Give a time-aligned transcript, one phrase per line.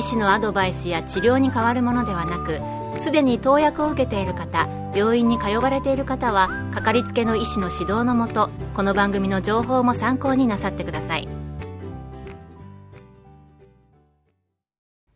[0.00, 2.58] 医師のアドバイスや治療に変わるものではなく
[3.02, 11.28] すでに投薬を受けている方病院に通われている方はかかりつけの医師の指導のもとこの番組の情報も参考になさってください。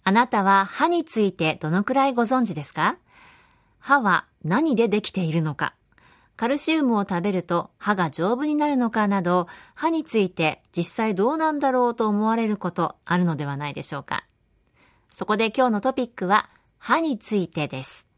[0.04, 2.98] あなたは歯についてどのくらいご存知ですか？
[3.78, 5.74] 歯は何でできているのか？
[6.36, 14.26] カルシウムを食べると歯が丈夫になるのかなど歯について実際どうなんだろうと思われることあるのではないでしょうか？
[15.14, 18.08] そこで今日のトピックは歯についてです。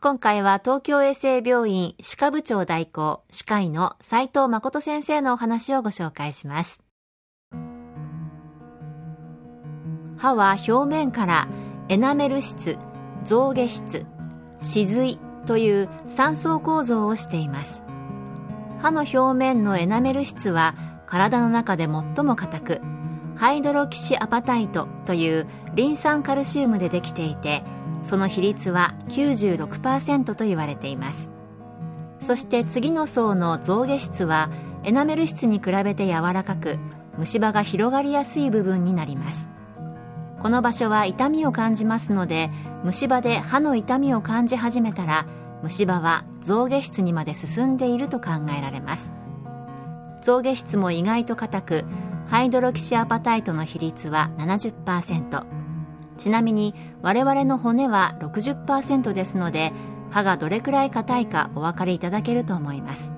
[0.00, 6.82] 今回は東京衛生病院歯科部長代行歯科医の斉藤誠先生のお話をご紹介します。
[10.16, 11.46] 歯は表面から
[11.90, 12.78] エナメル質、
[13.22, 14.06] 象牙質、
[14.62, 17.84] 歯髄という3層構造をしています。
[18.80, 22.80] 歯の表面のエナメル質は体の中で最も硬く
[23.38, 27.62] ハイドロキシアパタイトというリン酸カルシウムでできていて
[28.02, 31.30] その比率は96%と言われています。
[32.20, 34.50] そして次の層の象牙質は
[34.82, 36.78] エナメル質に比べて柔らかく
[37.16, 39.48] 虫歯が広がりやすい部分になります。
[40.40, 42.50] この場所は痛みを感じますので
[42.82, 45.26] 虫歯で歯の痛みを感じ始めたら
[45.62, 49.12] 虫歯は象牙質にまで進んでいると考えられます。
[50.22, 51.84] 象牙質も意外と硬く
[52.28, 55.46] ハイドロキシアパタイトの比率は70%
[56.18, 59.72] ちなみに我々の骨は60%ですので
[60.10, 63.14] 歯がどれくらい硬いかお分かりいただけると思います。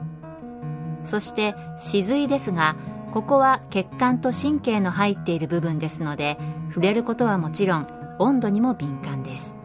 [1.04, 2.76] そして歯髄ですが
[3.10, 7.86] ここは血管と神経の入っている部分ですので触れることはもちろん
[8.18, 9.59] 温度にも敏感です。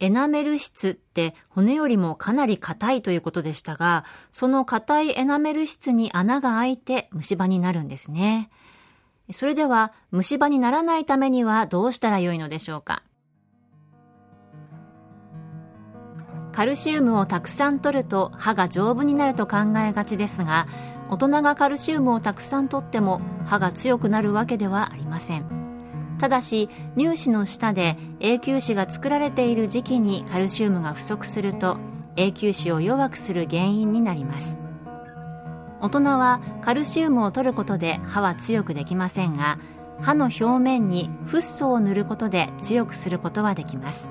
[0.00, 8.50] エナメル質って骨よりもかなり硬いということでしたが、その硬いエナメル質に穴が開いて虫歯になるんですね。
[9.32, 13.02] それでは虫歯にならないためにはどうしたらよいのでしょうか
[16.52, 20.66] カルシウムをたくさん取ると歯が丈夫になると考えがちですが
[21.08, 25.59] 大人がカルシウムをたくさん取っても歯が強くなるわけではありません
[26.20, 31.78] ただし乳歯の下で永久歯が作られている時期にカルシウムが不足すると
[32.16, 34.58] 永久歯を弱くする原因になります。
[35.80, 39.58] 大人はカルシウムを取ることで歯は強くできませんが
[40.02, 44.10] 歯の表面にフッ素を塗ることで強くすることはできます。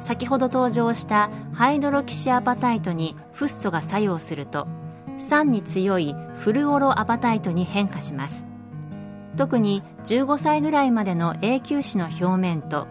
[0.00, 4.68] 先ほど登場したハイドロキシアパタイトにフッ素が作用すると
[5.16, 8.47] 酸に強いフルオロアパタイトに変化します。
[9.38, 12.88] 特に15歳ぐらいまでの永久歯の表面と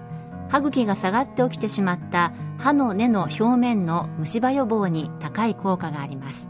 [0.47, 6.49] 歯茎が下がって起きてしまった歯の根の表面の虫歯予防に高い効果があります。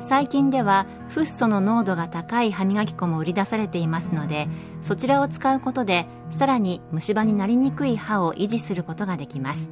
[0.00, 4.48] 最近ではフッ素の濃度が高い歯磨き粉も売り出されていますので
[4.82, 9.70] そちらを使うことでさらに虫歯になりにくい歯を維持することができます。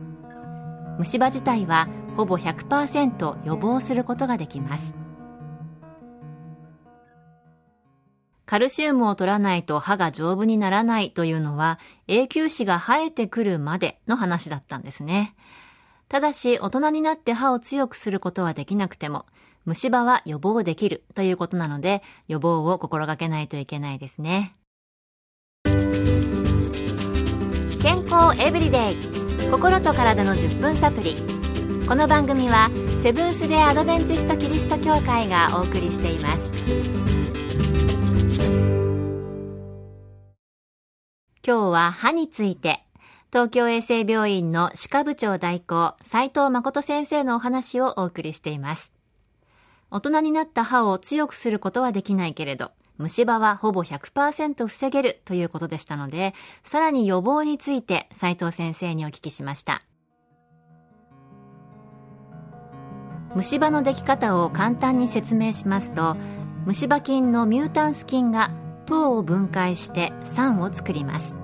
[0.99, 4.94] 虫歯自体はほぼ100%予防することができます。
[8.47, 11.78] カルシウムを取らないと歯が丈夫にならないというのは
[12.09, 15.34] 永久歯が生えてくるまでの話だったんですね。
[16.09, 19.27] ただし大人になって歯を強くすることはできなくても
[19.65, 24.55] 虫歯は予防できるということなので予防を心がけないといけないですね。
[27.81, 31.16] 健康エブリデイ心と体の10分サプリ
[31.87, 32.71] この番組は
[33.03, 37.13] セブンス・デ・アドベンチスト・キリスト教会がお送りしています。
[41.46, 42.82] 今日は歯について、
[43.31, 48.94] 東京衛生病院の歯科部長代行、斉藤誠先生のお話をお送りしています。
[49.91, 56.32] 大人になった歯を強くすることはできないけれど、虫歯はほぼ100%防げるということでしたので、
[56.62, 59.82] さらに予防について斉藤先生にお聞きしました。
[63.35, 66.17] 虫歯のでき方を簡単に説明しますと、
[66.64, 68.50] 虫歯菌のミュータンス菌が
[68.85, 71.37] 糖を分解して酸を作ります。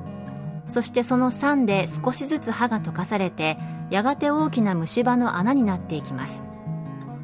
[0.67, 3.59] そしてその酸で少しずつ歯が溶かされて
[3.91, 6.45] やがて大きな虫歯の穴になっていきます。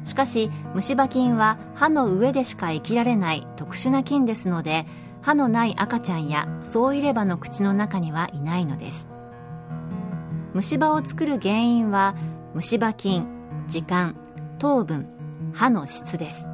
[0.03, 4.85] しかし虫歯菌は歯の上でしか生きられない特殊な菌ですので
[5.21, 9.07] 歯のない赤ちゃんや総入れ歯の口の中にはいないのです。
[10.53, 12.15] 虫歯を作る原因は
[12.53, 13.27] 虫歯菌
[13.67, 14.15] 時間
[14.59, 15.07] 糖分
[15.53, 16.49] 歯の質です。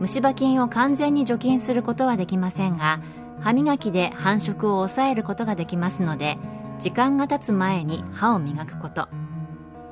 [0.00, 3.00] 虫歯菌を完全に除菌することはできませんが
[3.40, 6.38] 歯磨きで繁殖を抑えることができますので
[6.78, 9.08] 時間が経つ前に歯を磨くこと。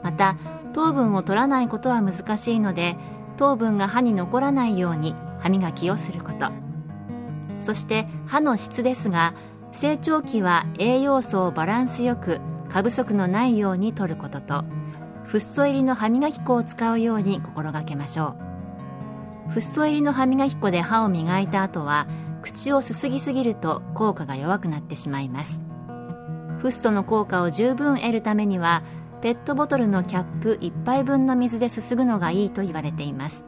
[0.02, 0.36] また
[0.74, 2.96] 糖分を取らないことは難しいので
[3.38, 6.50] 糖分が歯に残らないように歯磨きをすること。
[7.60, 9.34] そして歯の質ですが
[9.72, 14.64] 成長期は栄養素をバランスよく過不足のないように取ることと
[15.24, 18.43] フッ素入りの歯磨き粉を使うように心がけましょう。
[19.48, 22.06] フッ素入りの歯磨き粉で歯を磨いた後は
[22.42, 25.62] 口をすすぎすぎると効果が弱くなってしまいます。
[26.58, 28.82] フッ素の効果を十分得るためには
[29.20, 33.46] ペットボトルのキャップ1杯分の水ですすぐのがいいと言われています。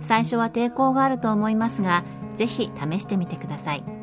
[0.00, 2.04] 最初は抵抗があると思いますが
[2.34, 3.93] ぜひ試してみてください。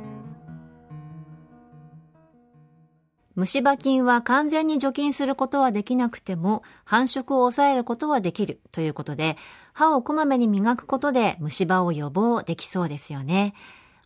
[3.35, 9.37] 虫歯菌は完全に除菌することはできなくても繁殖を抑えることはできるということで
[9.73, 13.53] 歯をこまめに磨くことで虫歯を予防できそうですよね。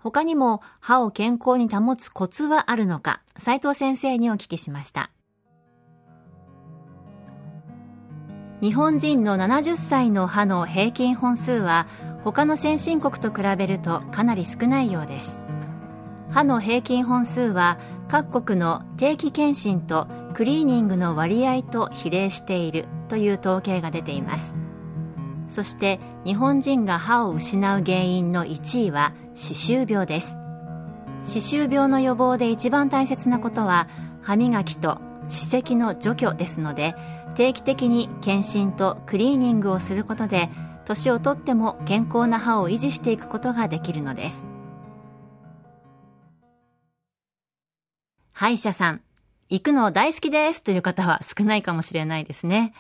[0.01, 5.09] 他にも歯を健康に保つコツはあるのか斉藤先生にお聞きしました。
[8.61, 11.87] 日本人の70歳の歯の平均本数は
[12.23, 15.39] 他の先進国と比べるとかなり少ないようです
[16.31, 24.55] 歯の平均本数は各国の定期検診とクリーニングの割合と比例しているという統計が出ています。
[25.49, 30.37] そして日本人が歯を失う原因の1位は歯周病です。
[31.23, 33.87] 歯周病の予防で一番大切なことは
[34.21, 36.95] 歯磨きと歯石の除去ですので
[37.35, 40.49] 定期的に検診とクリーニングをすることで
[40.85, 44.45] 年をとっても健康な歯を維持していくことができるのです。
[48.35, 49.01] 歯医者さん、
[49.49, 52.73] 行くの大好きですという方は少ないかもしれないですね。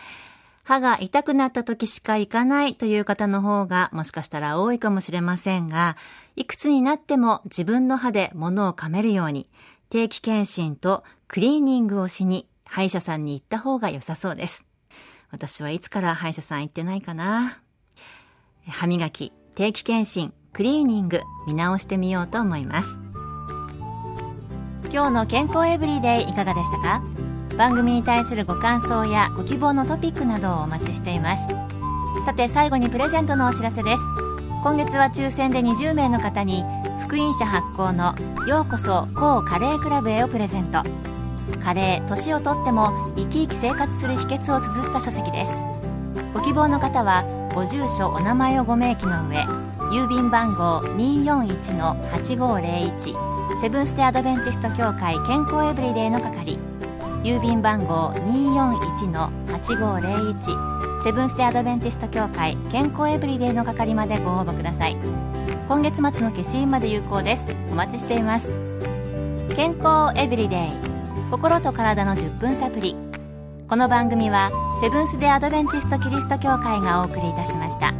[0.65, 5.95] 歯が痛くなった時しか行かないという方の方がもしかしたら多いかもしれませんが、
[6.35, 9.49] いくつになっても自分の歯で物を噛めるように、
[9.89, 14.65] 定期検診とクリーニングをしに歯医者さんに行った方が良さそうです。
[15.31, 17.61] 私はいつから歯医者さん行ってないかな。
[18.67, 22.99] 歯磨き、定期検診、クリーニング見直してみようと思います。
[24.95, 27.03] 今日の健康エブリデイいかがでしたか？
[27.57, 31.49] 番組に対するご感想やご希望のトピックなどをお待ちしています。
[32.25, 34.03] さて最後にプレゼントのお知らせです。
[34.63, 36.63] 今月は抽選で20名の方に
[37.03, 38.15] 福音社発行の
[38.47, 40.81] 「ようこそ高カレークラブへ」をプレゼント。
[41.61, 45.57] カレー年をとっても生き生き生活する秘訣を綴った書籍です。
[46.33, 49.45] ご希望の方はご住所お名前をご明記の上
[49.91, 53.34] 郵便番号241-8501
[53.65, 56.59] セブンステアドベンチスト協会健康エブリデイの係。
[57.23, 64.95] 郵便番号241-8501セブンステアドベンチスト協会健康エブリデイの係までご応募ください。
[65.67, 67.47] 今月末の消印まで有効です。
[67.71, 68.53] お待ちしています。
[69.55, 70.69] 健康エブリデイ。
[71.31, 72.95] 心と体の10分サプリ
[73.67, 77.95] この番組はセブンス・デ・アドベンチスト・キリスト教会がお送りいたしました。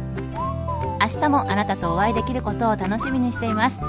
[1.00, 3.80] 明日もあなたとお会いできることを楽しみにしています。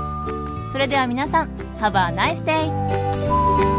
[0.72, 3.77] それでは皆さん Have a nice day!